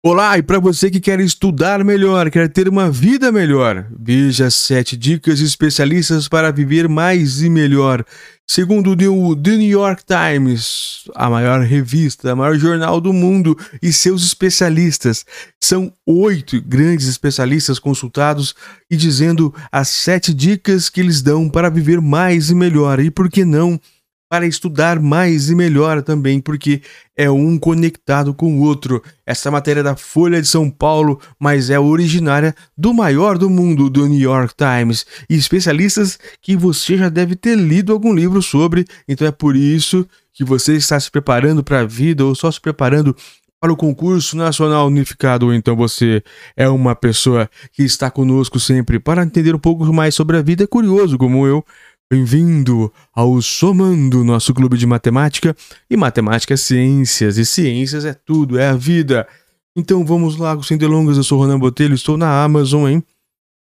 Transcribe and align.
Olá, 0.00 0.38
e 0.38 0.42
para 0.44 0.60
você 0.60 0.92
que 0.92 1.00
quer 1.00 1.18
estudar 1.18 1.82
melhor, 1.82 2.30
quer 2.30 2.48
ter 2.48 2.68
uma 2.68 2.88
vida 2.88 3.32
melhor, 3.32 3.84
veja 3.98 4.48
sete 4.48 4.96
dicas 4.96 5.40
especialistas 5.40 6.28
para 6.28 6.52
viver 6.52 6.88
mais 6.88 7.42
e 7.42 7.50
melhor. 7.50 8.04
Segundo 8.46 8.92
o 8.92 9.36
The 9.36 9.56
New 9.56 9.68
York 9.68 10.04
Times, 10.06 11.02
a 11.16 11.28
maior 11.28 11.62
revista, 11.62 12.30
a 12.30 12.36
maior 12.36 12.56
jornal 12.56 13.00
do 13.00 13.12
mundo, 13.12 13.58
e 13.82 13.92
seus 13.92 14.24
especialistas. 14.24 15.26
São 15.60 15.92
oito 16.06 16.62
grandes 16.62 17.08
especialistas 17.08 17.80
consultados 17.80 18.54
e 18.88 18.96
dizendo 18.96 19.52
as 19.72 19.88
sete 19.88 20.32
dicas 20.32 20.88
que 20.88 21.00
eles 21.00 21.22
dão 21.22 21.48
para 21.50 21.68
viver 21.68 22.00
mais 22.00 22.50
e 22.50 22.54
melhor. 22.54 23.00
E 23.00 23.10
por 23.10 23.28
que 23.28 23.44
não? 23.44 23.80
Para 24.28 24.46
estudar 24.46 25.00
mais 25.00 25.48
e 25.48 25.54
melhor 25.54 26.02
também, 26.02 26.40
porque 26.40 26.82
é 27.16 27.30
um 27.30 27.58
conectado 27.58 28.34
com 28.34 28.58
o 28.58 28.60
outro. 28.60 29.02
Essa 29.26 29.50
matéria 29.50 29.80
é 29.80 29.82
da 29.82 29.96
Folha 29.96 30.40
de 30.40 30.46
São 30.46 30.70
Paulo, 30.70 31.18
mas 31.40 31.70
é 31.70 31.80
originária 31.80 32.54
do 32.76 32.92
maior 32.92 33.38
do 33.38 33.48
mundo, 33.48 33.88
do 33.88 34.06
New 34.06 34.20
York 34.20 34.54
Times, 34.54 35.06
e 35.28 35.34
especialistas 35.34 36.18
que 36.42 36.56
você 36.56 36.96
já 36.96 37.08
deve 37.08 37.34
ter 37.34 37.56
lido 37.56 37.92
algum 37.92 38.12
livro 38.12 38.42
sobre, 38.42 38.84
então 39.08 39.26
é 39.26 39.32
por 39.32 39.56
isso 39.56 40.06
que 40.32 40.44
você 40.44 40.74
está 40.74 41.00
se 41.00 41.10
preparando 41.10 41.64
para 41.64 41.80
a 41.80 41.84
vida 41.84 42.24
ou 42.24 42.34
só 42.34 42.50
se 42.50 42.60
preparando 42.60 43.16
para 43.60 43.72
o 43.72 43.76
concurso 43.76 44.36
nacional 44.36 44.86
unificado, 44.86 45.52
então 45.52 45.74
você 45.74 46.22
é 46.56 46.68
uma 46.68 46.94
pessoa 46.94 47.50
que 47.72 47.82
está 47.82 48.08
conosco 48.08 48.60
sempre 48.60 49.00
para 49.00 49.24
entender 49.24 49.52
um 49.52 49.58
pouco 49.58 49.84
mais 49.92 50.14
sobre 50.14 50.36
a 50.36 50.42
vida, 50.42 50.62
é 50.62 50.66
curioso 50.66 51.18
como 51.18 51.44
eu, 51.44 51.64
Bem-vindo 52.10 52.90
ao 53.14 53.42
Somando, 53.42 54.24
nosso 54.24 54.54
clube 54.54 54.78
de 54.78 54.86
matemática. 54.86 55.54
E 55.90 55.96
matemática 55.96 56.54
é 56.54 56.56
ciências, 56.56 57.36
e 57.36 57.44
ciências 57.44 58.06
é 58.06 58.14
tudo, 58.14 58.58
é 58.58 58.68
a 58.68 58.74
vida. 58.74 59.28
Então 59.76 60.02
vamos 60.06 60.38
lá, 60.38 60.58
sem 60.62 60.78
delongas, 60.78 61.18
eu 61.18 61.22
sou 61.22 61.38
Ronan 61.38 61.58
Botelho, 61.58 61.94
estou 61.94 62.16
na 62.16 62.42
Amazon, 62.42 62.88
hein? 62.88 63.04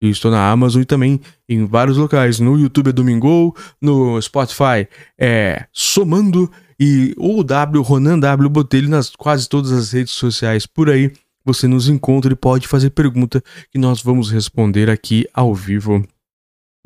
E 0.01 0.11
estou 0.11 0.31
na 0.31 0.49
Amazon 0.49 0.81
e 0.81 0.85
também 0.85 1.21
em 1.49 1.67
vários 1.67 1.97
locais. 1.97 2.39
No 2.39 2.57
YouTube 2.57 2.91
é 2.91 2.93
Domingo, 2.93 3.53
no 3.83 4.23
Spotify 4.23 4.87
é 5.19 5.67
Somando 5.73 6.49
e 6.79 7.17
o 7.19 7.43
W 7.43 7.83
Ronan 7.83 8.21
W 8.21 8.49
Botelho 8.49 8.89
nas 8.89 9.11
quase 9.11 9.49
todas 9.49 9.73
as 9.73 9.91
redes 9.91 10.13
sociais 10.15 10.67
por 10.67 10.89
aí. 10.89 11.13
Você 11.45 11.67
nos 11.67 11.89
encontra 11.89 12.33
e 12.33 12.37
pode 12.37 12.69
fazer 12.69 12.91
pergunta 12.91 13.43
que 13.73 13.79
nós 13.79 14.01
vamos 14.01 14.31
responder 14.31 14.89
aqui 14.89 15.27
ao 15.35 15.53
vivo. 15.53 16.07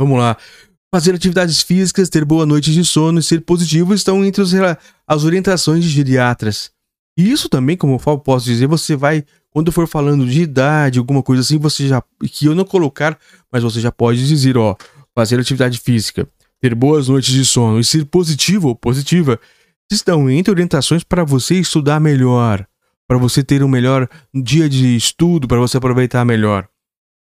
Vamos 0.00 0.19
lá. 0.19 0.39
Fazer 0.92 1.14
atividades 1.14 1.62
físicas, 1.62 2.08
ter 2.08 2.24
boa 2.24 2.44
noite 2.44 2.72
de 2.72 2.84
sono 2.84 3.20
e 3.20 3.22
ser 3.22 3.42
positivo 3.42 3.94
estão 3.94 4.24
entre 4.24 4.42
os, 4.42 4.52
as 5.06 5.24
orientações 5.24 5.84
de 5.84 5.91
geriatras. 5.91 6.72
E 7.16 7.30
isso 7.30 7.48
também, 7.48 7.77
como 7.77 8.00
eu 8.05 8.19
posso 8.19 8.46
dizer, 8.46 8.66
você 8.66 8.96
vai, 8.96 9.24
quando 9.50 9.70
for 9.70 9.86
falando 9.86 10.27
de 10.27 10.42
idade, 10.42 10.98
alguma 10.98 11.22
coisa 11.22 11.42
assim, 11.42 11.58
você 11.58 11.86
já. 11.86 12.02
que 12.33 12.46
eu 12.46 12.55
não 12.55 12.64
colocar, 12.64 13.16
mas 13.52 13.62
você 13.62 13.80
já 13.80 13.92
pode 13.92 14.27
dizer, 14.27 14.56
ó, 14.56 14.74
fazer 15.14 15.38
atividade 15.38 15.78
física, 15.78 16.27
ter 16.61 16.74
boas 16.74 17.08
noites 17.08 17.33
de 17.33 17.44
sono 17.44 17.78
e 17.78 17.84
ser 17.84 18.05
positivo 18.06 18.68
ou 18.68 18.74
positiva 18.74 19.38
estão 19.92 20.28
entre 20.30 20.50
orientações 20.50 21.05
para 21.05 21.24
você 21.24 21.56
estudar 21.56 22.00
melhor, 22.00 22.66
para 23.06 23.18
você 23.18 23.44
ter 23.44 23.62
um 23.62 23.68
melhor 23.68 24.08
dia 24.34 24.68
de 24.68 24.96
estudo, 24.96 25.46
para 25.46 25.58
você 25.58 25.77
aproveitar 25.77 26.24
melhor. 26.24 26.68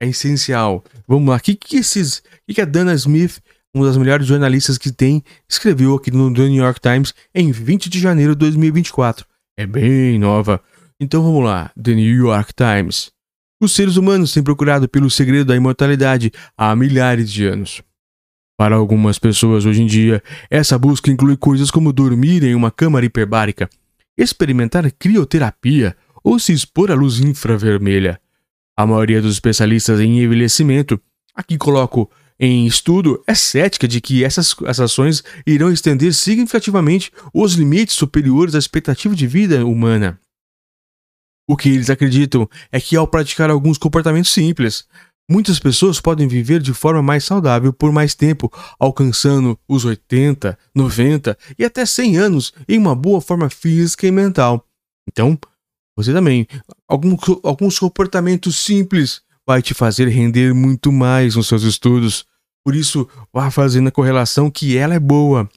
É 0.02 0.08
essencial. 0.08 0.84
Vamos 1.08 1.30
lá, 1.30 1.38
o 1.38 1.40
que, 1.40 1.56
que, 1.56 1.78
esses, 1.78 2.22
que, 2.46 2.56
que 2.56 2.62
a 2.62 2.66
Dana 2.66 2.94
Smith 2.94 3.40
uma 3.76 3.86
das 3.86 3.98
melhores 3.98 4.26
jornalistas 4.26 4.78
que 4.78 4.90
tem, 4.90 5.22
escreveu 5.50 5.96
aqui 5.96 6.10
no 6.10 6.34
The 6.34 6.48
New 6.48 6.64
York 6.64 6.80
Times 6.80 7.14
em 7.34 7.52
20 7.52 7.90
de 7.90 8.00
janeiro 8.00 8.34
de 8.34 8.40
2024. 8.40 9.26
É 9.58 9.68
bem 9.68 10.18
nova. 10.18 10.62
Então 10.98 11.22
vamos 11.22 11.44
lá, 11.44 11.72
The 11.76 11.94
New 11.94 12.16
York 12.16 12.54
Times. 12.54 13.12
Os 13.62 13.74
seres 13.74 13.98
humanos 13.98 14.32
têm 14.32 14.42
procurado 14.42 14.88
pelo 14.88 15.10
segredo 15.10 15.48
da 15.48 15.58
imortalidade 15.58 16.32
há 16.58 16.74
milhares 16.74 17.30
de 17.30 17.46
anos. 17.46 17.84
Para 18.58 18.76
algumas 18.76 19.20
pessoas 19.20 19.66
hoje 19.66 19.82
em 19.82 19.86
dia, 19.86 20.24
essa 20.50 20.80
busca 20.80 21.12
inclui 21.12 21.36
coisas 21.36 21.70
como 21.70 21.92
dormir 21.92 22.44
em 22.44 22.56
uma 22.56 22.72
câmara 22.72 23.06
hiperbárica, 23.06 23.70
experimentar 24.18 24.90
crioterapia 24.94 25.98
ou 26.24 26.40
se 26.40 26.54
expor 26.54 26.92
à 26.92 26.96
luz 26.96 27.20
infravermelha. 27.20 28.22
A 28.78 28.86
maioria 28.86 29.22
dos 29.22 29.34
especialistas 29.34 30.00
em 30.00 30.24
envelhecimento, 30.24 31.00
aqui 31.36 31.58
coloco 31.58 32.10
em 32.40 32.66
estudo 32.66 33.24
é 33.26 33.34
cética 33.34 33.88
de 33.88 34.02
que 34.02 34.24
essas, 34.24 34.56
essas 34.64 34.92
ações 34.92 35.24
irão 35.46 35.72
estender 35.72 36.14
significativamente 36.14 37.12
os 37.34 37.54
limites 37.54 37.96
superiores 37.96 38.56
à 38.56 38.60
expectativa 38.60 39.16
de 39.16 39.26
vida 39.26 39.66
humana. 39.66 40.20
O 41.48 41.56
que 41.56 41.70
eles 41.70 41.90
acreditam 41.90 42.50
é 42.72 42.80
que, 42.80 42.96
ao 42.96 43.08
praticar 43.08 43.50
alguns 43.50 43.78
comportamentos 43.78 44.32
simples, 44.32 44.86
muitas 45.30 45.60
pessoas 45.60 46.02
podem 46.02 46.28
viver 46.28 46.60
de 46.60 46.74
forma 46.74 47.02
mais 47.02 47.24
saudável 47.24 47.72
por 47.72 47.92
mais 47.92 48.16
tempo, 48.16 48.52
alcançando 48.80 49.58
os 49.68 49.86
80, 49.86 50.58
90 50.74 51.38
e 51.58 51.64
até 51.64 51.86
100 51.86 52.18
anos 52.18 52.54
em 52.68 52.78
uma 52.78 52.96
boa 52.96 53.22
forma 53.22 53.50
física 53.50 54.08
e 54.08 54.12
mental. 54.12 54.66
Então, 55.08 55.38
você 55.96 56.12
também, 56.12 56.48
alguns, 56.88 57.20
alguns 57.44 57.80
comportamentos 57.80 58.58
simples 58.58 59.22
vai 59.48 59.62
te 59.62 59.74
fazer 59.74 60.08
render 60.08 60.54
muito 60.54 60.92
mais 60.92 61.36
nos 61.36 61.48
seus 61.48 61.64
estudos. 61.64 62.26
Por 62.64 62.76
isso, 62.76 63.08
vá 63.32 63.52
fazendo 63.52 63.88
a 63.88 63.92
correlação 63.92 64.50
que 64.50 64.76
ela 64.76 64.96
é 64.96 65.00
boa. 65.00 65.50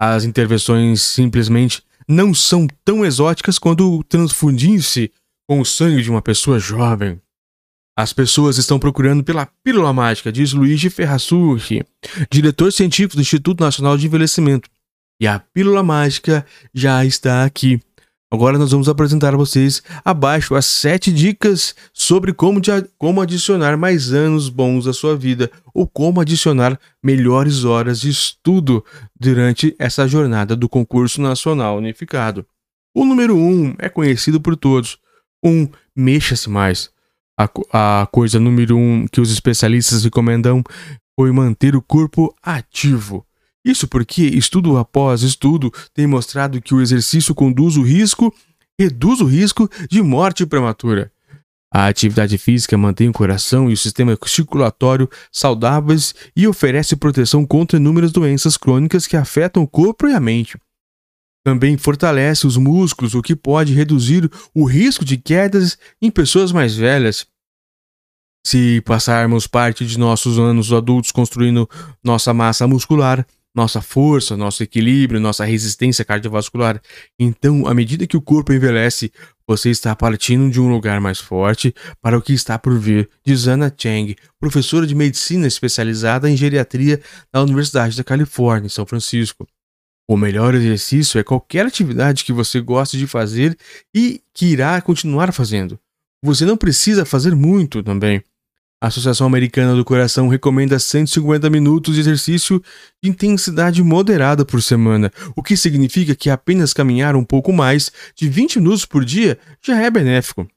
As 0.00 0.24
intervenções 0.24 1.02
simplesmente 1.02 1.82
não 2.08 2.34
são 2.34 2.66
tão 2.84 3.04
exóticas 3.04 3.58
quanto 3.58 4.02
transfundir-se 4.04 5.12
com 5.48 5.60
o 5.60 5.64
sangue 5.64 6.02
de 6.02 6.10
uma 6.10 6.22
pessoa 6.22 6.58
jovem. 6.58 7.20
As 7.96 8.12
pessoas 8.12 8.56
estão 8.56 8.78
procurando 8.78 9.22
pela 9.22 9.46
pílula 9.62 9.92
mágica, 9.92 10.32
diz 10.32 10.52
Luigi 10.54 10.88
Ferrasurri, 10.88 11.84
diretor 12.30 12.72
científico 12.72 13.16
do 13.16 13.20
Instituto 13.20 13.62
Nacional 13.62 13.98
de 13.98 14.06
Envelhecimento. 14.06 14.68
E 15.20 15.26
a 15.26 15.38
pílula 15.38 15.82
mágica 15.82 16.44
já 16.74 17.04
está 17.04 17.44
aqui. 17.44 17.80
Agora 18.32 18.56
nós 18.56 18.70
vamos 18.70 18.88
apresentar 18.88 19.34
a 19.34 19.36
vocês 19.36 19.82
abaixo 20.02 20.54
as 20.54 20.64
7 20.64 21.12
dicas 21.12 21.74
sobre 21.92 22.32
como, 22.32 22.62
como 22.96 23.20
adicionar 23.20 23.76
mais 23.76 24.10
anos 24.10 24.48
bons 24.48 24.86
à 24.86 24.94
sua 24.94 25.14
vida 25.14 25.50
ou 25.74 25.86
como 25.86 26.18
adicionar 26.18 26.80
melhores 27.02 27.64
horas 27.64 28.00
de 28.00 28.08
estudo 28.08 28.82
durante 29.20 29.76
essa 29.78 30.08
jornada 30.08 30.56
do 30.56 30.66
concurso 30.66 31.20
nacional 31.20 31.76
unificado. 31.76 32.46
O 32.96 33.04
número 33.04 33.36
1 33.36 33.38
um 33.38 33.74
é 33.78 33.90
conhecido 33.90 34.40
por 34.40 34.56
todos. 34.56 34.96
1. 35.44 35.50
Um, 35.50 35.68
Mexa-se 35.94 36.48
mais. 36.48 36.88
A, 37.38 37.50
a 37.70 38.06
coisa 38.06 38.40
número 38.40 38.78
1 38.78 38.80
um 38.80 39.06
que 39.08 39.20
os 39.20 39.30
especialistas 39.30 40.04
recomendam 40.04 40.64
foi 41.14 41.30
manter 41.32 41.76
o 41.76 41.82
corpo 41.82 42.34
ativo. 42.42 43.26
Isso 43.64 43.86
porque 43.86 44.22
estudo 44.22 44.76
após 44.76 45.22
estudo 45.22 45.72
tem 45.94 46.06
mostrado 46.06 46.60
que 46.60 46.74
o 46.74 46.80
exercício 46.80 47.34
conduz 47.34 47.76
o 47.76 47.82
risco, 47.82 48.34
reduz 48.78 49.20
o 49.20 49.24
risco 49.24 49.68
de 49.88 50.02
morte 50.02 50.44
prematura. 50.44 51.12
A 51.72 51.86
atividade 51.86 52.36
física 52.36 52.76
mantém 52.76 53.08
o 53.08 53.12
coração 53.12 53.70
e 53.70 53.72
o 53.72 53.76
sistema 53.76 54.18
circulatório 54.26 55.08
saudáveis 55.30 56.14
e 56.36 56.46
oferece 56.46 56.96
proteção 56.96 57.46
contra 57.46 57.78
inúmeras 57.78 58.12
doenças 58.12 58.58
crônicas 58.58 59.06
que 59.06 59.16
afetam 59.16 59.62
o 59.62 59.68
corpo 59.68 60.06
e 60.06 60.12
a 60.12 60.20
mente. 60.20 60.58
Também 61.44 61.78
fortalece 61.78 62.46
os 62.46 62.58
músculos, 62.58 63.14
o 63.14 63.22
que 63.22 63.34
pode 63.34 63.72
reduzir 63.72 64.30
o 64.54 64.64
risco 64.64 65.04
de 65.04 65.16
quedas 65.16 65.78
em 66.00 66.10
pessoas 66.10 66.52
mais 66.52 66.76
velhas. 66.76 67.26
Se 68.46 68.80
passarmos 68.82 69.46
parte 69.46 69.86
de 69.86 69.98
nossos 69.98 70.38
anos 70.38 70.72
adultos 70.72 71.10
construindo 71.10 71.68
nossa 72.04 72.34
massa 72.34 72.66
muscular, 72.66 73.26
nossa 73.54 73.80
força, 73.82 74.36
nosso 74.36 74.62
equilíbrio, 74.62 75.20
nossa 75.20 75.44
resistência 75.44 76.04
cardiovascular. 76.04 76.80
Então, 77.18 77.66
à 77.66 77.74
medida 77.74 78.06
que 78.06 78.16
o 78.16 78.22
corpo 78.22 78.52
envelhece, 78.52 79.12
você 79.46 79.70
está 79.70 79.94
partindo 79.94 80.50
de 80.50 80.60
um 80.60 80.70
lugar 80.70 81.00
mais 81.00 81.18
forte 81.18 81.74
para 82.00 82.16
o 82.16 82.22
que 82.22 82.32
está 82.32 82.58
por 82.58 82.78
vir, 82.78 83.08
diz 83.24 83.46
Anna 83.46 83.72
Chang, 83.76 84.16
professora 84.40 84.86
de 84.86 84.94
medicina 84.94 85.46
especializada 85.46 86.30
em 86.30 86.36
geriatria 86.36 87.00
na 87.32 87.42
Universidade 87.42 87.96
da 87.96 88.04
Califórnia, 88.04 88.66
em 88.66 88.70
São 88.70 88.86
Francisco. 88.86 89.46
O 90.08 90.16
melhor 90.16 90.54
exercício 90.54 91.18
é 91.18 91.22
qualquer 91.22 91.66
atividade 91.66 92.24
que 92.24 92.32
você 92.32 92.60
goste 92.60 92.98
de 92.98 93.06
fazer 93.06 93.56
e 93.94 94.20
que 94.34 94.46
irá 94.46 94.80
continuar 94.80 95.32
fazendo. 95.32 95.78
Você 96.24 96.44
não 96.44 96.56
precisa 96.56 97.04
fazer 97.04 97.34
muito 97.34 97.82
também. 97.82 98.22
A 98.82 98.88
Associação 98.88 99.28
Americana 99.28 99.76
do 99.76 99.84
Coração 99.84 100.26
recomenda 100.26 100.76
150 100.76 101.48
minutos 101.48 101.94
de 101.94 102.00
exercício 102.00 102.60
de 103.00 103.08
intensidade 103.08 103.80
moderada 103.80 104.44
por 104.44 104.60
semana, 104.60 105.08
o 105.36 105.42
que 105.42 105.56
significa 105.56 106.16
que 106.16 106.28
apenas 106.28 106.72
caminhar 106.72 107.14
um 107.14 107.22
pouco 107.22 107.52
mais 107.52 107.92
de 108.16 108.28
20 108.28 108.58
minutos 108.58 108.84
por 108.84 109.04
dia 109.04 109.38
já 109.64 109.80
é 109.80 109.88
benéfico. 109.88 110.48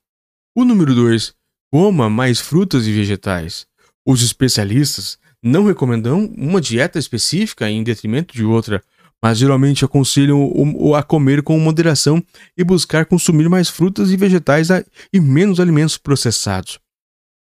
O 0.57 0.65
número 0.65 0.95
2. 0.95 1.35
Coma 1.71 2.09
mais 2.09 2.39
frutas 2.39 2.87
e 2.87 2.93
vegetais. 2.93 3.67
Os 4.03 4.23
especialistas 4.23 5.19
não 5.43 5.67
recomendam 5.67 6.25
uma 6.35 6.59
dieta 6.59 6.97
específica 6.97 7.69
em 7.69 7.83
detrimento 7.83 8.33
de 8.33 8.43
outra, 8.43 8.81
mas 9.21 9.37
geralmente 9.37 9.85
aconselham 9.85 10.51
a 10.95 11.03
comer 11.03 11.43
com 11.43 11.59
moderação 11.59 12.23
e 12.57 12.63
buscar 12.63 13.05
consumir 13.05 13.47
mais 13.49 13.69
frutas 13.69 14.09
e 14.09 14.17
vegetais 14.17 14.69
e 15.13 15.19
menos 15.19 15.59
alimentos 15.59 15.95
processados. 15.99 16.83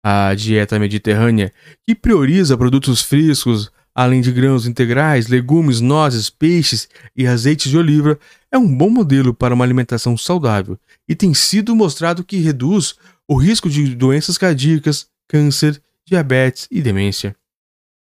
A 0.02 0.34
dieta 0.34 0.78
mediterrânea, 0.78 1.52
que 1.86 1.94
prioriza 1.94 2.56
produtos 2.56 3.02
frescos, 3.02 3.70
além 3.94 4.20
de 4.20 4.32
grãos 4.32 4.66
integrais, 4.66 5.28
legumes, 5.28 5.80
nozes, 5.80 6.30
peixes 6.30 6.88
e 7.14 7.26
azeites 7.26 7.70
de 7.70 7.76
oliva, 7.76 8.18
é 8.50 8.56
um 8.56 8.76
bom 8.76 8.88
modelo 8.88 9.34
para 9.34 9.54
uma 9.54 9.64
alimentação 9.64 10.16
saudável 10.16 10.78
e 11.08 11.14
tem 11.14 11.34
sido 11.34 11.76
mostrado 11.76 12.24
que 12.24 12.38
reduz 12.38 12.94
o 13.28 13.36
risco 13.36 13.68
de 13.68 13.94
doenças 13.94 14.38
cardíacas, 14.38 15.06
câncer, 15.28 15.80
diabetes 16.06 16.66
e 16.70 16.80
demência. 16.80 17.36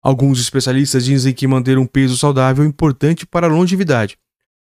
Alguns 0.03 0.39
especialistas 0.39 1.05
dizem 1.05 1.33
que 1.33 1.47
manter 1.47 1.77
um 1.77 1.87
peso 1.87 2.15
saudável 2.17 2.63
é 2.63 2.67
importante 2.67 3.25
para 3.25 3.47
a 3.47 3.49
longevidade, 3.49 4.17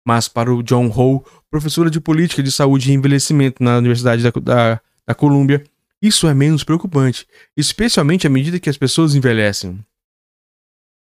mas 0.05 0.27
para 0.27 0.53
o 0.53 0.63
John 0.63 0.87
Ho, 0.87 1.23
professora 1.49 1.89
de 1.89 2.01
política 2.01 2.43
de 2.43 2.51
saúde 2.51 2.91
e 2.91 2.93
envelhecimento 2.93 3.63
na 3.63 3.77
Universidade 3.77 4.23
da, 4.23 4.31
da, 4.31 4.81
da 5.07 5.15
Colômbia, 5.15 5.63
isso 6.01 6.27
é 6.27 6.33
menos 6.33 6.63
preocupante, 6.63 7.27
especialmente 7.57 8.25
à 8.25 8.29
medida 8.29 8.59
que 8.59 8.69
as 8.69 8.77
pessoas 8.77 9.15
envelhecem. 9.15 9.83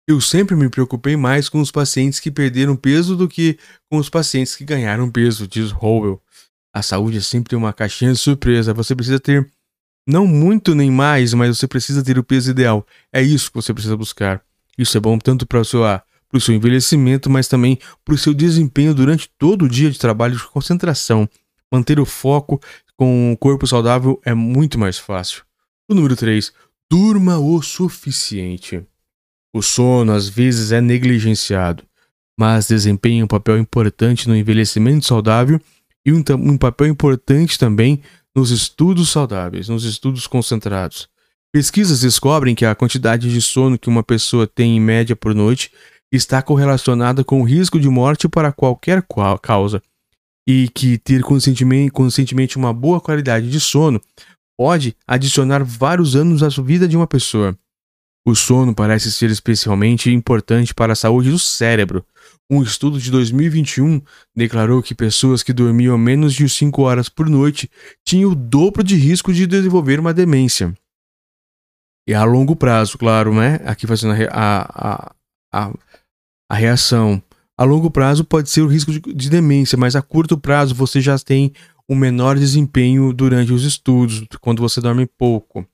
Eu 0.08 0.20
sempre 0.20 0.54
me 0.54 0.68
preocupei 0.68 1.16
mais 1.16 1.48
com 1.48 1.60
os 1.60 1.70
pacientes 1.70 2.20
que 2.20 2.30
perderam 2.30 2.76
peso 2.76 3.16
do 3.16 3.28
que 3.28 3.58
com 3.90 3.98
os 3.98 4.08
pacientes 4.08 4.54
que 4.54 4.64
ganharam 4.64 5.10
peso, 5.10 5.48
diz 5.48 5.72
Howell. 5.72 6.22
A 6.72 6.80
saúde 6.80 7.18
é 7.18 7.20
sempre 7.20 7.56
uma 7.56 7.72
caixinha 7.72 8.12
de 8.12 8.18
surpresa. 8.18 8.72
Você 8.72 8.94
precisa 8.94 9.18
ter 9.18 9.50
não 10.06 10.26
muito 10.26 10.74
nem 10.74 10.90
mais, 10.90 11.34
mas 11.34 11.58
você 11.58 11.66
precisa 11.66 12.04
ter 12.04 12.18
o 12.18 12.22
peso 12.22 12.50
ideal. 12.50 12.86
É 13.12 13.20
isso 13.20 13.50
que 13.50 13.56
você 13.56 13.74
precisa 13.74 13.96
buscar. 13.96 14.40
Isso 14.78 14.96
é 14.96 15.00
bom 15.00 15.18
tanto 15.18 15.44
para 15.44 15.60
o 15.60 15.64
seu, 15.64 15.80
para 15.80 16.04
o 16.32 16.40
seu 16.40 16.54
envelhecimento, 16.54 17.28
mas 17.28 17.48
também 17.48 17.78
para 18.04 18.14
o 18.14 18.18
seu 18.18 18.32
desempenho 18.32 18.94
durante 18.94 19.28
todo 19.36 19.64
o 19.64 19.68
dia 19.68 19.90
de 19.90 19.98
trabalho 19.98 20.36
de 20.36 20.44
concentração. 20.44 21.28
Manter 21.72 21.98
o 21.98 22.04
foco 22.06 22.60
com 22.96 23.32
o 23.32 23.36
corpo 23.36 23.66
saudável 23.66 24.20
é 24.24 24.34
muito 24.34 24.78
mais 24.78 24.98
fácil. 24.98 25.44
O 25.88 25.94
número 25.94 26.16
3. 26.16 26.52
Durma 26.90 27.38
o 27.38 27.60
suficiente. 27.62 28.84
O 29.54 29.62
sono 29.62 30.12
às 30.12 30.28
vezes 30.28 30.72
é 30.72 30.80
negligenciado, 30.80 31.84
mas 32.38 32.68
desempenha 32.68 33.24
um 33.24 33.28
papel 33.28 33.58
importante 33.58 34.28
no 34.28 34.36
envelhecimento 34.36 35.06
saudável 35.06 35.60
e 36.04 36.12
um, 36.12 36.22
um 36.38 36.58
papel 36.58 36.86
importante 36.86 37.58
também 37.58 38.02
nos 38.34 38.50
estudos 38.50 39.10
saudáveis, 39.10 39.68
nos 39.68 39.84
estudos 39.84 40.26
concentrados. 40.26 41.08
Pesquisas 41.52 42.00
descobrem 42.00 42.54
que 42.54 42.66
a 42.66 42.74
quantidade 42.74 43.32
de 43.32 43.40
sono 43.40 43.78
que 43.78 43.88
uma 43.88 44.02
pessoa 44.02 44.46
tem 44.46 44.76
em 44.76 44.80
média 44.80 45.16
por 45.16 45.34
noite 45.34 45.72
está 46.12 46.42
correlacionada 46.42 47.24
com 47.24 47.40
o 47.40 47.44
risco 47.44 47.80
de 47.80 47.88
morte 47.88 48.28
para 48.28 48.52
qualquer 48.52 49.02
causa, 49.40 49.82
e 50.46 50.68
que 50.68 50.96
ter 50.98 51.22
constantemente 51.22 52.56
uma 52.56 52.72
boa 52.72 53.00
qualidade 53.00 53.50
de 53.50 53.58
sono 53.58 54.00
pode 54.56 54.96
adicionar 55.06 55.64
vários 55.64 56.14
anos 56.16 56.42
à 56.42 56.48
vida 56.62 56.86
de 56.86 56.96
uma 56.96 57.06
pessoa. 57.06 57.58
O 58.26 58.34
sono 58.34 58.74
parece 58.74 59.12
ser 59.12 59.30
especialmente 59.30 60.10
importante 60.10 60.74
para 60.74 60.94
a 60.94 60.96
saúde 60.96 61.30
do 61.30 61.38
cérebro. 61.38 62.04
Um 62.50 62.62
estudo 62.62 62.98
de 62.98 63.10
2021 63.10 64.00
declarou 64.34 64.82
que 64.82 64.94
pessoas 64.94 65.42
que 65.42 65.52
dormiam 65.52 65.96
menos 65.96 66.34
de 66.34 66.48
5 66.48 66.82
horas 66.82 67.08
por 67.08 67.28
noite 67.28 67.70
tinham 68.04 68.32
o 68.32 68.34
dobro 68.34 68.82
de 68.82 68.96
risco 68.96 69.32
de 69.32 69.46
desenvolver 69.46 70.00
uma 70.00 70.12
demência. 70.12 70.74
E 72.08 72.14
a 72.14 72.24
longo 72.24 72.56
prazo, 72.56 72.98
claro, 72.98 73.34
né? 73.34 73.60
Aqui 73.64 73.86
fazendo 73.86 74.14
a, 74.30 74.62
a, 74.72 75.14
a, 75.52 75.72
a 76.50 76.54
reação. 76.54 77.22
A 77.58 77.64
longo 77.64 77.90
prazo 77.90 78.24
pode 78.24 78.50
ser 78.50 78.60
o 78.60 78.66
risco 78.66 78.92
de, 78.92 79.00
de 79.00 79.30
demência, 79.30 79.78
mas 79.78 79.96
a 79.96 80.02
curto 80.02 80.36
prazo 80.36 80.74
você 80.74 81.00
já 81.00 81.18
tem 81.18 81.52
um 81.88 81.94
menor 81.94 82.36
desempenho 82.36 83.12
durante 83.12 83.52
os 83.52 83.64
estudos, 83.64 84.26
quando 84.40 84.60
você 84.60 84.80
dorme 84.80 85.06
pouco. 85.06 85.66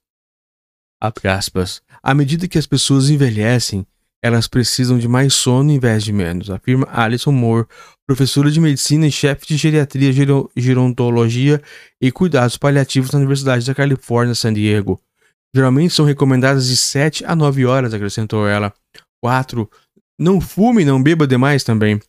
Aspas. 1.24 1.82
À 2.00 2.14
medida 2.14 2.46
que 2.46 2.58
as 2.58 2.66
pessoas 2.66 3.10
envelhecem, 3.10 3.84
elas 4.22 4.46
precisam 4.46 4.98
de 4.98 5.08
mais 5.08 5.34
sono 5.34 5.72
em 5.72 5.80
vez 5.80 6.04
de 6.04 6.12
menos, 6.12 6.48
afirma 6.48 6.86
Alison 6.92 7.32
Moore, 7.32 7.66
professora 8.06 8.52
de 8.52 8.60
medicina 8.60 9.04
e 9.04 9.10
chefe 9.10 9.46
de 9.46 9.56
geriatria, 9.56 10.12
gerontologia 10.56 11.60
e 12.00 12.12
cuidados 12.12 12.56
paliativos 12.56 13.10
na 13.10 13.18
Universidade 13.18 13.66
da 13.66 13.74
Califórnia, 13.74 14.36
San 14.36 14.52
Diego. 14.52 15.00
Geralmente 15.54 15.92
são 15.92 16.04
recomendadas 16.04 16.68
de 16.68 16.76
7 16.76 17.24
a 17.24 17.34
9 17.34 17.66
horas, 17.66 17.92
acrescentou 17.92 18.46
ela. 18.46 18.72
4. 19.20 19.68
Não 20.22 20.40
fume 20.40 20.82
e 20.82 20.84
não 20.84 21.02
beba 21.02 21.26
demais 21.26 21.64
também. 21.64 22.00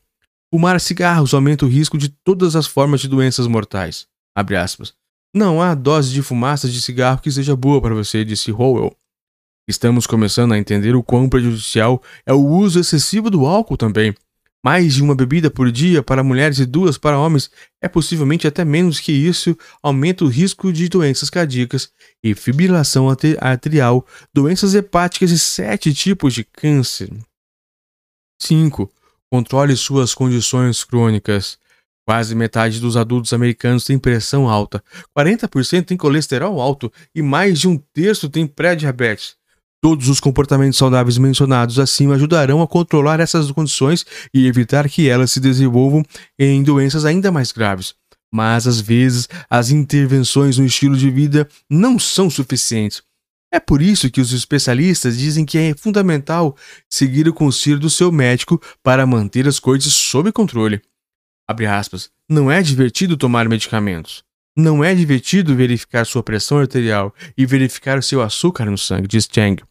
Fumar 0.54 0.80
cigarros 0.80 1.34
aumenta 1.34 1.66
o 1.66 1.68
risco 1.68 1.98
de 1.98 2.10
todas 2.10 2.56
as 2.56 2.68
formas 2.68 3.02
de 3.02 3.08
doenças 3.08 3.48
mortais. 3.48 4.06
Não 5.34 5.60
há 5.60 5.74
dose 5.74 6.14
de 6.14 6.22
fumaça 6.22 6.70
de 6.70 6.80
cigarro 6.80 7.20
que 7.24 7.32
seja 7.32 7.56
boa 7.56 7.82
para 7.82 7.96
você, 7.96 8.24
disse 8.24 8.52
Howell. 8.52 8.96
Estamos 9.68 10.06
começando 10.06 10.52
a 10.52 10.60
entender 10.60 10.96
o 10.96 11.02
quão 11.02 11.28
prejudicial 11.28 12.04
é 12.24 12.32
o 12.32 12.46
uso 12.46 12.80
excessivo 12.80 13.32
do 13.32 13.48
álcool 13.48 13.78
também. 13.78 14.14
Mais 14.64 14.94
de 14.94 15.02
uma 15.02 15.16
bebida 15.16 15.50
por 15.50 15.72
dia 15.72 16.04
para 16.04 16.24
mulheres 16.24 16.60
e 16.60 16.68
duas 16.68 17.00
para 17.00 17.18
homens 17.18 17.50
é 17.82 17.88
possivelmente 17.88 18.46
até 18.46 18.64
menos 18.64 19.00
que 19.00 19.12
isso, 19.12 19.58
aumenta 19.82 20.24
o 20.24 20.28
risco 20.28 20.72
de 20.72 20.88
doenças 20.88 21.32
cardíacas 21.32 21.90
e 22.24 22.36
fibrilação 22.36 23.08
arterial, 23.40 24.06
doenças 24.32 24.76
hepáticas 24.76 25.32
e 25.32 25.40
sete 25.40 25.92
tipos 25.96 26.36
de 26.36 26.44
câncer. 26.44 27.10
5. 28.44 28.90
Controle 29.32 29.76
suas 29.76 30.14
condições 30.14 30.84
crônicas. 30.84 31.58
Quase 32.06 32.36
metade 32.36 32.80
dos 32.82 32.98
adultos 32.98 33.32
americanos 33.32 33.86
tem 33.86 33.98
pressão 33.98 34.50
alta, 34.50 34.84
40% 35.18 35.86
tem 35.86 35.96
colesterol 35.96 36.60
alto 36.60 36.92
e 37.16 37.22
mais 37.22 37.58
de 37.58 37.68
um 37.70 37.78
terço 37.94 38.30
tem 38.30 38.46
pré-diabetes. 38.46 39.36
Todos 39.82 40.10
os 40.10 40.20
comportamentos 40.20 40.78
saudáveis 40.78 41.18
mencionados 41.18 41.80
acima 41.80 42.16
ajudarão 42.16 42.62
a 42.62 42.68
controlar 42.68 43.22
essas 43.22 43.50
condições 43.52 44.06
e 44.34 44.48
evitar 44.48 44.90
que 44.90 45.08
elas 45.08 45.32
se 45.32 45.40
desenvolvam 45.40 46.04
em 46.38 46.62
doenças 46.62 47.06
ainda 47.06 47.32
mais 47.32 47.54
graves. 47.54 47.96
Mas 48.34 48.68
às 48.68 48.82
vezes 48.82 49.30
as 49.50 49.72
intervenções 49.72 50.58
no 50.58 50.66
estilo 50.66 50.98
de 50.98 51.10
vida 51.10 51.48
não 51.70 51.98
são 51.98 52.30
suficientes. 52.30 53.02
É 53.54 53.60
por 53.60 53.84
isso 53.84 54.10
que 54.10 54.20
os 54.20 54.34
especialistas 54.34 55.16
dizem 55.16 55.46
que 55.46 55.60
é 55.60 55.76
fundamental 55.78 56.58
seguir 56.90 57.28
o 57.28 57.34
conselho 57.34 57.78
do 57.78 57.88
seu 57.88 58.12
médico 58.12 58.60
para 58.82 59.06
manter 59.06 59.48
as 59.48 59.60
coisas 59.60 59.94
sob 59.94 60.32
controle. 60.32 60.82
Aspas. 61.70 62.10
Não 62.28 62.50
é 62.50 62.64
divertido 62.64 63.16
tomar 63.16 63.48
medicamentos. 63.48 64.24
Não 64.58 64.84
é 64.84 64.96
divertido 64.96 65.56
verificar 65.56 66.04
sua 66.04 66.24
pressão 66.24 66.58
arterial 66.58 67.14
e 67.38 67.46
verificar 67.46 68.00
o 68.00 68.02
seu 68.02 68.24
açúcar 68.24 68.66
no 68.66 68.78
sangue, 68.78 69.08
diz 69.08 69.30
Chang. 69.32 69.62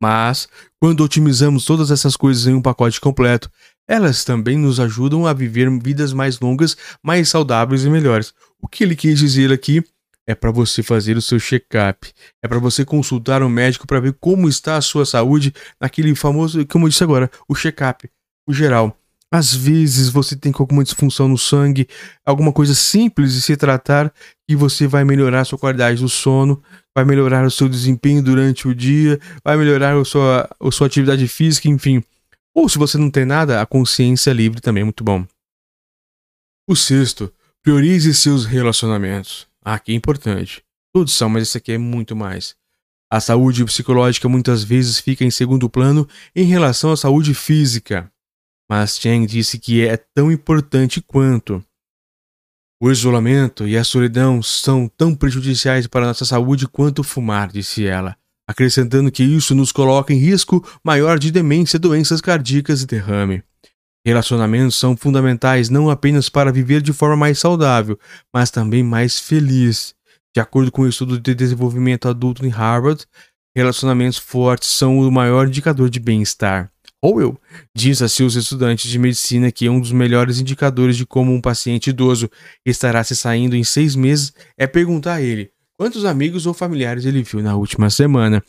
Mas, 0.00 0.48
quando 0.80 1.04
otimizamos 1.04 1.66
todas 1.66 1.90
essas 1.90 2.16
coisas 2.16 2.46
em 2.46 2.54
um 2.54 2.62
pacote 2.62 2.98
completo, 2.98 3.50
elas 3.86 4.24
também 4.24 4.56
nos 4.56 4.80
ajudam 4.80 5.26
a 5.26 5.34
viver 5.34 5.70
vidas 5.78 6.14
mais 6.14 6.40
longas, 6.40 6.74
mais 7.02 7.28
saudáveis 7.28 7.84
e 7.84 7.90
melhores. 7.90 8.32
O 8.58 8.66
que 8.66 8.82
ele 8.82 8.96
quis 8.96 9.18
dizer 9.18 9.52
aqui 9.52 9.84
é 10.26 10.34
para 10.34 10.50
você 10.50 10.82
fazer 10.82 11.16
o 11.16 11.22
seu 11.22 11.38
check-up, 11.38 12.12
é 12.42 12.48
para 12.48 12.58
você 12.58 12.84
consultar 12.84 13.42
um 13.42 13.48
médico 13.48 13.86
para 13.86 14.00
ver 14.00 14.14
como 14.20 14.48
está 14.48 14.76
a 14.76 14.82
sua 14.82 15.06
saúde, 15.06 15.54
naquele 15.80 16.14
famoso, 16.14 16.66
como 16.66 16.86
eu 16.86 16.88
disse 16.88 17.04
agora, 17.04 17.30
o 17.48 17.54
check-up, 17.54 18.10
o 18.48 18.52
geral. 18.52 18.96
Às 19.30 19.52
vezes 19.52 20.08
você 20.08 20.36
tem 20.36 20.52
alguma 20.56 20.84
disfunção 20.84 21.28
no 21.28 21.36
sangue, 21.36 21.88
alguma 22.24 22.52
coisa 22.52 22.74
simples 22.74 23.34
de 23.34 23.42
se 23.42 23.56
tratar 23.56 24.12
e 24.48 24.54
você 24.54 24.86
vai 24.86 25.04
melhorar 25.04 25.40
a 25.40 25.44
sua 25.44 25.58
qualidade 25.58 26.00
do 26.00 26.08
sono, 26.08 26.62
vai 26.94 27.04
melhorar 27.04 27.44
o 27.44 27.50
seu 27.50 27.68
desempenho 27.68 28.22
durante 28.22 28.68
o 28.68 28.74
dia, 28.74 29.20
vai 29.44 29.56
melhorar 29.56 29.96
a 29.96 30.04
sua, 30.04 30.48
a 30.60 30.70
sua 30.70 30.86
atividade 30.86 31.26
física, 31.26 31.68
enfim. 31.68 32.02
Ou 32.54 32.68
se 32.68 32.78
você 32.78 32.96
não 32.96 33.10
tem 33.10 33.24
nada, 33.24 33.60
a 33.60 33.66
consciência 33.66 34.32
livre 34.32 34.60
também 34.60 34.82
é 34.82 34.84
muito 34.84 35.04
bom. 35.04 35.26
O 36.68 36.74
sexto, 36.74 37.32
priorize 37.62 38.14
seus 38.14 38.46
relacionamentos. 38.46 39.46
Ah, 39.66 39.78
que 39.78 39.92
importante. 39.92 40.62
Todos 40.94 41.12
são, 41.12 41.28
mas 41.28 41.42
esse 41.42 41.58
aqui 41.58 41.72
é 41.72 41.78
muito 41.78 42.14
mais. 42.14 42.54
A 43.10 43.20
saúde 43.20 43.64
psicológica 43.64 44.28
muitas 44.28 44.62
vezes 44.62 45.00
fica 45.00 45.24
em 45.24 45.30
segundo 45.30 45.68
plano 45.68 46.08
em 46.34 46.44
relação 46.44 46.92
à 46.92 46.96
saúde 46.96 47.34
física 47.34 48.10
mas 48.68 48.98
Chang 48.98 49.26
disse 49.26 49.58
que 49.58 49.86
é 49.86 49.96
tão 49.96 50.30
importante 50.30 51.00
quanto. 51.00 51.64
O 52.80 52.90
isolamento 52.90 53.66
e 53.66 53.76
a 53.76 53.84
solidão 53.84 54.42
são 54.42 54.88
tão 54.88 55.14
prejudiciais 55.14 55.86
para 55.86 56.06
nossa 56.06 56.24
saúde 56.24 56.68
quanto 56.68 57.02
fumar, 57.02 57.50
disse 57.50 57.86
ela, 57.86 58.16
acrescentando 58.46 59.10
que 59.10 59.22
isso 59.22 59.54
nos 59.54 59.72
coloca 59.72 60.12
em 60.12 60.18
risco 60.18 60.66
maior 60.84 61.18
de 61.18 61.30
demência, 61.30 61.78
doenças 61.78 62.20
cardíacas 62.20 62.82
e 62.82 62.86
derrame. 62.86 63.42
Relacionamentos 64.06 64.76
são 64.76 64.96
fundamentais 64.96 65.68
não 65.68 65.90
apenas 65.90 66.28
para 66.28 66.52
viver 66.52 66.80
de 66.80 66.92
forma 66.92 67.16
mais 67.16 67.40
saudável, 67.40 67.98
mas 68.32 68.52
também 68.52 68.80
mais 68.80 69.18
feliz. 69.18 69.96
De 70.32 70.40
acordo 70.40 70.70
com 70.70 70.82
o 70.82 70.88
estudo 70.88 71.18
de 71.18 71.34
desenvolvimento 71.34 72.08
adulto 72.08 72.46
em 72.46 72.48
Harvard, 72.48 73.04
relacionamentos 73.52 74.16
fortes 74.16 74.68
são 74.68 75.00
o 75.00 75.10
maior 75.10 75.48
indicador 75.48 75.90
de 75.90 75.98
bem-estar. 75.98 76.70
Howell 77.02 77.36
diz 77.74 78.00
a 78.00 78.08
seus 78.08 78.36
estudantes 78.36 78.88
de 78.88 78.96
medicina 78.96 79.50
que 79.50 79.68
um 79.68 79.80
dos 79.80 79.90
melhores 79.90 80.38
indicadores 80.38 80.96
de 80.96 81.04
como 81.04 81.32
um 81.32 81.40
paciente 81.40 81.90
idoso 81.90 82.30
estará 82.64 83.02
se 83.02 83.16
saindo 83.16 83.56
em 83.56 83.64
seis 83.64 83.96
meses 83.96 84.32
é 84.56 84.68
perguntar 84.68 85.14
a 85.14 85.22
ele 85.22 85.50
quantos 85.76 86.04
amigos 86.04 86.46
ou 86.46 86.54
familiares 86.54 87.04
ele 87.06 87.24
viu 87.24 87.42
na 87.42 87.56
última 87.56 87.90
semana. 87.90 88.40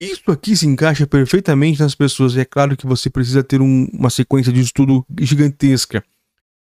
Isso 0.00 0.30
aqui 0.30 0.56
se 0.56 0.66
encaixa 0.66 1.06
perfeitamente 1.06 1.80
nas 1.80 1.94
pessoas 1.94 2.34
e 2.34 2.40
é 2.40 2.44
claro 2.44 2.74
que 2.74 2.86
você 2.86 3.10
precisa 3.10 3.44
ter 3.44 3.60
um, 3.60 3.86
uma 3.92 4.08
sequência 4.08 4.50
de 4.50 4.60
estudo 4.60 5.04
gigantesca, 5.20 6.02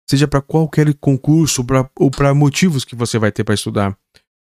seja 0.08 0.26
para 0.26 0.42
qualquer 0.42 0.92
concurso 0.94 1.64
pra, 1.64 1.88
ou 1.96 2.10
para 2.10 2.34
motivos 2.34 2.84
que 2.84 2.96
você 2.96 3.20
vai 3.20 3.30
ter 3.30 3.44
para 3.44 3.54
estudar. 3.54 3.96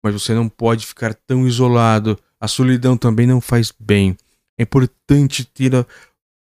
Mas 0.03 0.13
você 0.13 0.33
não 0.33 0.49
pode 0.49 0.85
ficar 0.85 1.13
tão 1.13 1.47
isolado. 1.47 2.19
A 2.39 2.47
solidão 2.47 2.97
também 2.97 3.25
não 3.25 3.39
faz 3.39 3.73
bem. 3.79 4.17
É 4.59 4.63
importante 4.63 5.45
ter, 5.45 5.71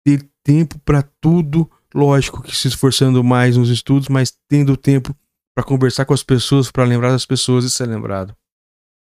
ter 0.04 0.28
tempo 0.44 0.78
para 0.80 1.02
tudo, 1.02 1.68
lógico 1.94 2.42
que 2.42 2.54
se 2.54 2.68
esforçando 2.68 3.24
mais 3.24 3.56
nos 3.56 3.70
estudos, 3.70 4.08
mas 4.08 4.36
tendo 4.46 4.76
tempo 4.76 5.16
para 5.56 5.64
conversar 5.64 6.04
com 6.04 6.14
as 6.14 6.22
pessoas, 6.22 6.70
para 6.70 6.84
lembrar 6.84 7.10
das 7.10 7.26
pessoas 7.26 7.64
e 7.64 7.70
ser 7.70 7.86
lembrado. 7.86 8.36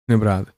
Lembrado. 0.10 0.54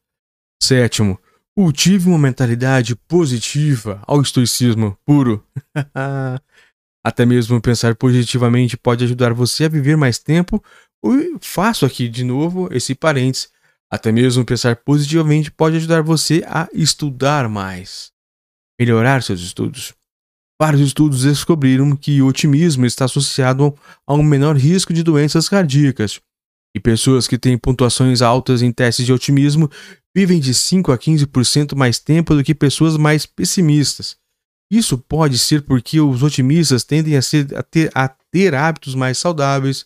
Sétimo, 0.61 1.19
Cultive 1.59 2.07
uma 2.07 2.17
mentalidade 2.17 2.95
positiva 2.95 4.01
ao 4.07 4.21
estoicismo 4.21 4.97
puro. 5.05 5.45
Até 7.05 7.25
mesmo 7.25 7.59
pensar 7.59 7.95
positivamente 7.95 8.77
pode 8.77 9.03
ajudar 9.03 9.33
você 9.33 9.65
a 9.65 9.67
viver 9.67 9.97
mais 9.97 10.17
tempo. 10.17 10.63
E 11.05 11.35
faço 11.41 11.85
aqui 11.85 12.07
de 12.07 12.23
novo 12.23 12.69
esse 12.71 12.95
parênteses. 12.95 13.49
Até 13.91 14.09
mesmo 14.09 14.45
pensar 14.45 14.77
positivamente 14.77 15.51
pode 15.51 15.75
ajudar 15.75 16.01
você 16.01 16.45
a 16.47 16.69
estudar 16.71 17.49
mais, 17.49 18.09
melhorar 18.79 19.21
seus 19.21 19.41
estudos. 19.41 19.93
Vários 20.57 20.79
estudos 20.79 21.23
descobriram 21.23 21.93
que 21.93 22.21
o 22.21 22.27
otimismo 22.27 22.85
está 22.85 23.03
associado 23.03 23.77
a 24.07 24.13
um 24.13 24.23
menor 24.23 24.55
risco 24.55 24.93
de 24.93 25.03
doenças 25.03 25.49
cardíacas. 25.49 26.21
E 26.75 26.79
pessoas 26.79 27.27
que 27.27 27.37
têm 27.37 27.57
pontuações 27.57 28.21
altas 28.21 28.61
em 28.61 28.71
testes 28.71 29.05
de 29.05 29.13
otimismo 29.13 29.69
vivem 30.15 30.39
de 30.39 30.53
5 30.53 30.91
a 30.91 30.97
15% 30.97 31.75
mais 31.75 31.99
tempo 31.99 32.35
do 32.35 32.43
que 32.43 32.53
pessoas 32.53 32.97
mais 32.97 33.25
pessimistas. 33.25 34.17
Isso 34.71 34.97
pode 34.97 35.37
ser 35.39 35.63
porque 35.63 35.99
os 35.99 36.21
otimistas 36.21 36.83
tendem 36.83 37.17
a, 37.17 37.21
ser, 37.21 37.55
a, 37.55 37.63
ter, 37.63 37.91
a 37.95 38.07
ter 38.07 38.53
hábitos 38.53 38.93
mais 38.93 39.17
saudáveis 39.17 39.85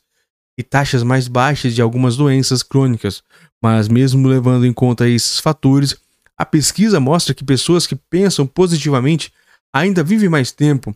e 0.59 0.63
taxas 0.63 1.03
mais 1.03 1.27
baixas 1.27 1.73
de 1.73 1.81
algumas 1.81 2.17
doenças 2.17 2.61
crônicas, 2.61 3.23
mas 3.61 3.87
mesmo 3.87 4.27
levando 4.27 4.65
em 4.65 4.73
conta 4.73 5.07
esses 5.07 5.39
fatores, 5.39 5.95
a 6.37 6.45
pesquisa 6.45 6.99
mostra 6.99 7.33
que 7.33 7.45
pessoas 7.45 7.87
que 7.87 7.95
pensam 7.95 8.45
positivamente 8.45 9.31
ainda 9.73 10.03
vivem 10.03 10.29
mais 10.29 10.51
tempo. 10.51 10.93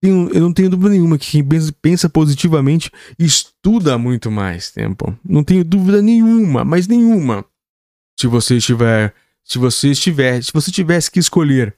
Eu 0.00 0.40
não 0.40 0.52
tenho 0.52 0.70
dúvida 0.70 0.90
nenhuma 0.90 1.18
que 1.18 1.30
quem 1.32 1.44
pensa 1.82 2.08
positivamente 2.08 2.90
estuda 3.18 3.98
muito 3.98 4.30
mais 4.30 4.70
tempo. 4.70 5.18
Não 5.24 5.42
tenho 5.42 5.64
dúvida 5.64 6.00
nenhuma, 6.00 6.64
mas 6.64 6.86
nenhuma 6.86 7.44
se 8.18 8.26
você 8.26 8.56
estiver, 8.56 9.14
se 9.44 9.58
você 9.58 9.90
estiver, 9.90 10.42
se 10.42 10.52
você 10.52 10.72
tivesse 10.72 11.10
que 11.10 11.20
escolher 11.20 11.76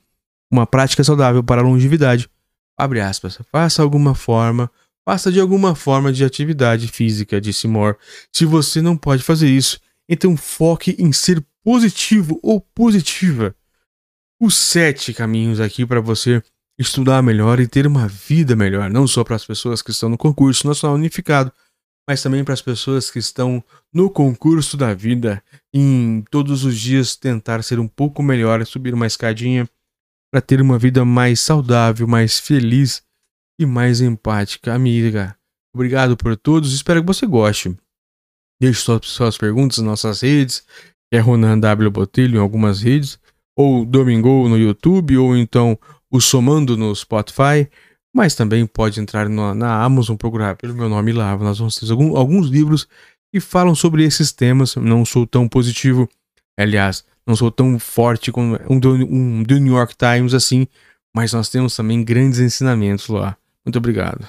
uma 0.51 0.67
prática 0.67 1.05
saudável 1.05 1.45
para 1.45 1.61
a 1.61 1.65
longevidade, 1.65 2.29
abre 2.77 3.01
aspas, 3.01 3.39
faça 3.53 3.83
alguma 3.83 4.15
forma, 4.15 4.71
faça 5.05 5.31
de 5.31 5.39
alguma 5.39 5.75
forma 5.75 6.13
de 6.13 6.25
atividade 6.25 6.89
física, 6.89 7.41
disse 7.41 7.69
Moore. 7.69 7.97
Se 8.33 8.47
você 8.47 8.81
não 8.81 8.97
pode 8.97 9.23
fazer 9.23 9.49
isso, 9.49 9.79
então 10.09 10.37
foque 10.37 10.97
em 10.99 11.13
ser 11.13 11.45
positivo 11.63 12.41
ou 12.43 12.61
positiva. 12.61 13.55
Os 14.41 14.57
sete 14.57 15.13
caminhos 15.13 15.61
aqui 15.61 15.85
para 15.85 16.01
você 16.01 16.43
estudar 16.81 17.23
melhor 17.23 17.61
e 17.61 17.69
ter 17.69 17.87
uma 17.87 18.09
vida 18.09 18.57
melhor, 18.57 18.89
não 18.89 19.07
só 19.07 19.23
para 19.23 19.37
as 19.37 19.45
pessoas 19.45 19.83
que 19.83 19.91
estão 19.91 20.09
no 20.09 20.17
concurso 20.17 20.67
nacional 20.67 20.97
unificado, 20.97 21.53
mas 22.09 22.23
também 22.23 22.43
para 22.43 22.55
as 22.55 22.63
pessoas 22.63 23.11
que 23.11 23.19
estão 23.19 23.63
no 23.93 24.09
concurso 24.09 24.79
da 24.79 24.95
vida, 24.95 25.45
em 25.75 26.25
todos 26.31 26.65
os 26.65 26.79
dias 26.79 27.15
tentar 27.15 27.63
ser 27.63 27.79
um 27.79 27.87
pouco 27.87 28.23
melhor, 28.23 28.65
subir 28.65 28.95
uma 28.95 29.07
escadinha 29.07 29.69
para 30.33 30.41
ter 30.41 30.59
uma 30.63 30.79
vida 30.79 31.05
mais 31.05 31.41
saudável, 31.41 32.09
mais 32.09 32.41
feliz 32.41 33.03
e 33.61 33.67
mais 33.67 34.01
empática, 34.01 34.73
amiga. 34.73 35.37
Obrigado 35.75 36.17
por 36.17 36.35
todos, 36.35 36.73
espero 36.73 37.03
que 37.03 37.07
você 37.07 37.27
goste. 37.27 37.77
Deixe 38.59 38.81
suas, 38.81 39.07
suas 39.07 39.37
perguntas 39.37 39.79
nas 39.79 39.87
nossas 39.87 40.23
redes, 40.23 40.65
é 41.13 41.19
Ronan 41.19 41.59
W. 41.59 41.91
Botelho 41.91 42.39
em 42.39 42.41
algumas 42.41 42.81
redes, 42.81 43.19
ou 43.55 43.85
Domingo 43.85 44.49
no 44.49 44.57
YouTube, 44.57 45.19
ou 45.19 45.37
então 45.37 45.79
o 46.11 46.21
Somando 46.21 46.77
no 46.77 46.95
Spotify 46.95 47.69
mas 48.13 48.35
também 48.35 48.67
pode 48.67 49.01
entrar 49.01 49.29
no, 49.29 49.55
na 49.55 49.83
Amazon 49.83 50.17
procurar 50.17 50.57
pelo 50.57 50.75
meu 50.75 50.89
nome 50.89 51.13
lá. 51.13 51.37
Nós 51.39 51.59
vamos 51.59 51.77
ter 51.77 51.91
algum, 51.91 52.17
alguns 52.17 52.49
livros 52.49 52.89
que 53.33 53.41
falam 53.41 53.75
sobre 53.75 54.05
esses 54.05 54.33
temas. 54.33 54.75
Não 54.77 55.05
sou 55.05 55.27
tão 55.27 55.49
positivo, 55.49 56.09
aliás, 56.59 57.05
não 57.27 57.37
sou 57.37 57.51
tão 57.51 57.79
forte 57.79 58.33
como 58.33 58.59
um 58.69 58.79
do, 58.79 58.95
um 58.95 59.43
do 59.43 59.59
New 59.59 59.75
York 59.75 59.95
Times 59.97 60.35
assim, 60.35 60.67
mas 61.15 61.33
nós 61.33 61.49
temos 61.49 61.75
também 61.77 62.03
grandes 62.03 62.41
ensinamentos 62.41 63.09
lá. 63.09 63.37
Muito 63.65 63.79
obrigado. 63.79 64.27